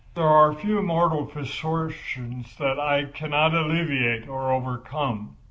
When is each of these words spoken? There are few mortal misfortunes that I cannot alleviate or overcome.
There 0.15 0.23
are 0.27 0.51
few 0.55 0.81
mortal 0.81 1.31
misfortunes 1.35 2.57
that 2.57 2.79
I 2.79 3.03
cannot 3.05 3.53
alleviate 3.53 4.27
or 4.27 4.51
overcome. 4.51 5.37